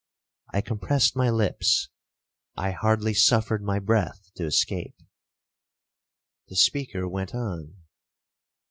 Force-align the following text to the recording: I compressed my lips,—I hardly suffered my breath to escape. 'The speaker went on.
I 0.51 0.61
compressed 0.61 1.15
my 1.15 1.29
lips,—I 1.29 2.71
hardly 2.71 3.13
suffered 3.13 3.61
my 3.61 3.77
breath 3.77 4.31
to 4.35 4.45
escape. 4.45 4.95
'The 6.47 6.55
speaker 6.55 7.07
went 7.07 7.35
on. 7.35 7.75